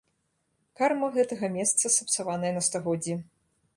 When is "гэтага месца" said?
1.17-1.93